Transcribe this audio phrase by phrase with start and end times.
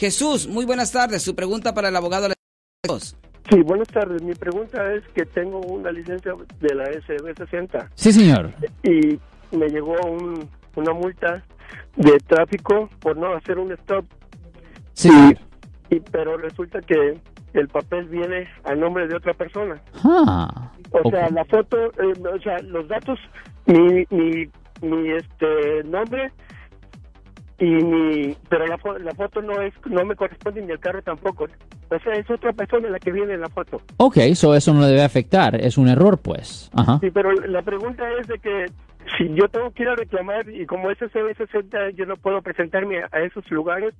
[0.00, 1.22] Jesús, muy buenas tardes.
[1.22, 2.28] Su pregunta para el abogado.
[3.50, 4.22] Sí, buenas tardes.
[4.22, 7.86] Mi pregunta es que tengo una licencia de la SB60.
[7.96, 8.50] Sí, señor.
[8.82, 9.20] Y
[9.54, 11.44] me llegó un, una multa
[11.96, 14.06] de tráfico por no hacer un stop.
[14.94, 15.10] Sí.
[15.90, 17.20] Y, pero resulta que
[17.52, 19.82] el papel viene a nombre de otra persona.
[20.02, 23.18] Ah, O sea, la foto, eh, o sea, los datos,
[23.66, 24.48] mi, mi,
[24.80, 26.32] mi este nombre
[27.60, 31.44] y pero la, la foto no es, no me corresponde ni el carro tampoco.
[31.90, 33.82] O sea, es otra persona la que viene en la foto.
[33.98, 35.60] Ok, so eso no le debe afectar.
[35.60, 36.70] Es un error, pues.
[36.74, 36.98] Ajá.
[37.00, 38.66] Sí, pero la pregunta es de que
[39.18, 43.02] si yo tengo que ir a reclamar y como es CB60 yo no puedo presentarme
[43.12, 43.92] a esos lugares,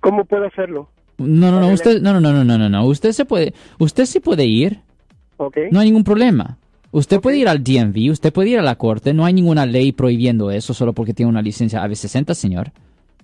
[0.00, 0.90] ¿cómo puedo hacerlo?
[1.16, 2.84] No, no, no, usted, no, no, no, no, no, no.
[2.84, 4.80] Usted se puede, usted sí puede ir.
[5.38, 5.56] ¿Ok?
[5.70, 6.58] No hay ningún problema.
[6.90, 9.14] Usted puede ir al DMV, usted puede ir a la corte.
[9.14, 12.72] No hay ninguna ley prohibiendo eso solo porque tiene una licencia AB60, señor.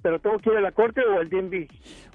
[0.03, 1.67] ¿Pero tengo que ir a la corte o al DMV?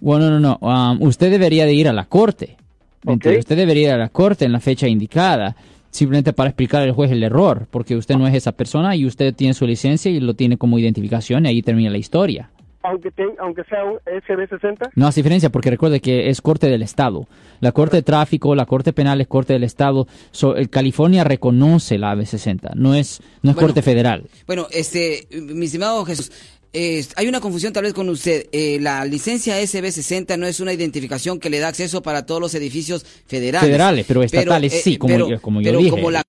[0.01, 0.57] Bueno, no, no.
[0.61, 2.57] um, usted debería de ir a la corte.
[3.05, 5.55] Usted debería ir a la corte en la fecha indicada,
[5.91, 9.33] simplemente para explicar al juez el error, porque usted no es esa persona y usted
[9.33, 12.49] tiene su licencia y lo tiene como identificación y ahí termina la historia.
[12.83, 14.91] Aunque, te- aunque sea un SB60.
[14.95, 17.27] No hace diferencia porque recuerde que es corte del Estado.
[17.59, 20.07] La corte de tráfico, la corte penal es corte del Estado.
[20.31, 23.67] So, el California reconoce la AB60, no es, no es Bueno.
[23.67, 24.23] corte federal.
[24.45, 26.31] Bueno, este, mi estimado Jesús,
[26.77, 28.47] eh, hay una confusión tal vez con usted.
[28.51, 32.53] Eh, la licencia SB60 no es una identificación que le da acceso para todos los
[32.55, 33.67] edificios federales.
[33.67, 35.89] Federales, pero estatales sí, como yo- como yo pero dije.
[35.91, 36.21] como la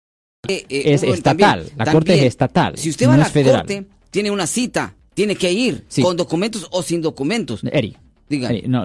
[0.49, 3.61] eh, eh, Es estatal, la corte es estatal, Si usted va a la federal.
[3.63, 6.01] corte, tiene una cita, tiene que ir Sí.
[6.01, 7.61] con documentos o sin documentos.
[7.71, 7.97] Eri,
[8.29, 8.49] Diga.
[8.51, 8.85] Eri, no,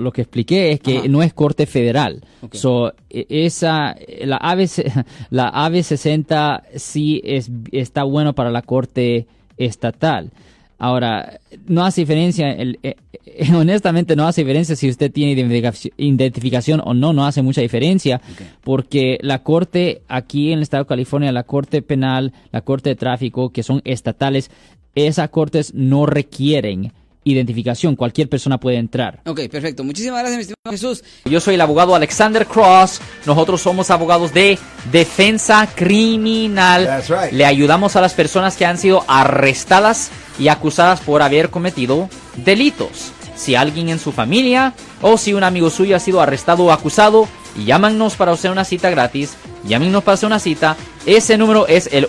[0.00, 1.08] lo, que expliqué es que Ajá.
[1.08, 2.24] no es corte federal.
[2.40, 2.54] Ok.
[2.54, 4.84] So, e- esa, la ABC,
[5.30, 9.26] la AB60 sí es, está bueno para la corte
[9.58, 10.30] estatal.
[10.78, 15.92] Ahora, no hace diferencia, el- eh, eh, honestamente no hace diferencia si usted tiene identificaci-
[15.96, 18.20] identificación o no, no hace mucha diferencia,
[18.62, 22.96] porque la corte aquí en el estado de California, la corte penal, la corte de
[22.96, 24.50] tráfico, que son estatales,
[24.94, 26.92] esas cortes no requieren
[27.24, 29.20] identificación, cualquier persona puede entrar.
[29.26, 29.82] Ok, perfecto.
[29.84, 31.04] Muchísimas gracias, mi estimado Jesús.
[31.24, 33.00] Yo soy el abogado Alexander Cross.
[33.26, 34.58] Nosotros somos abogados de
[34.92, 36.84] defensa criminal.
[36.86, 37.32] That's right.
[37.32, 43.12] Le ayudamos a las personas que han sido arrestadas y acusadas por haber cometido delitos.
[43.36, 47.28] Si alguien en su familia o si un amigo suyo ha sido arrestado o acusado,
[47.64, 49.34] llámanos para hacer una cita gratis.
[49.66, 50.76] Llámenos para hacer una cita.
[51.06, 52.08] Ese número es el